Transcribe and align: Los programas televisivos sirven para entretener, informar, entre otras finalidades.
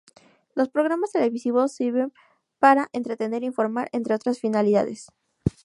Los 0.55 0.67
programas 0.69 1.11
televisivos 1.11 1.73
sirven 1.73 2.11
para 2.57 2.89
entretener, 2.91 3.43
informar, 3.43 3.87
entre 3.91 4.15
otras 4.15 4.39
finalidades. 4.39 5.09